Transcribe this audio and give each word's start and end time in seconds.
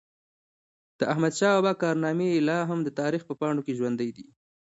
د 0.99 1.01
احمدشاه 1.13 1.53
بابا 1.55 1.73
کارنامي 1.83 2.29
لا 2.47 2.59
هم 2.69 2.79
د 2.83 2.89
تاریخ 2.99 3.21
په 3.25 3.33
پاڼو 3.39 3.61
کي 3.67 3.73
ژوندۍ 3.79 4.09
دي. 4.17 4.27